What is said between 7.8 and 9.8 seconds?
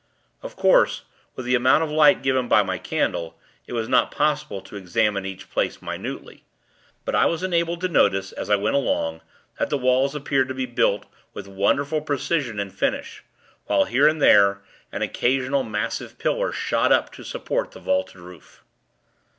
to notice, as I went along, that the